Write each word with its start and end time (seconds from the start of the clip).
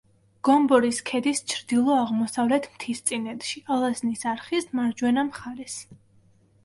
გომბორის 0.47 1.01
ქედის 1.09 1.41
ჩრდილო-აღმოსავლეთ 1.51 2.65
მთისწინეთში, 2.77 3.61
ალაზნის 3.79 4.25
არხის 4.33 4.67
მარჯვენა 4.81 5.27
მხარეს. 5.33 5.77